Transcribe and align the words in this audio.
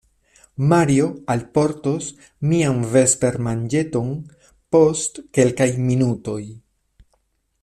Mario 0.71 1.07
alportos 1.33 2.07
mian 2.53 2.81
vespermanĝeton 2.95 4.11
post 4.77 5.23
kelkaj 5.39 5.73
minutoj. 5.91 6.41